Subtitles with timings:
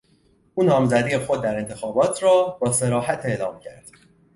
[0.55, 3.91] او نامزدی خود در انتخابات را با صراحت اعلام کرد.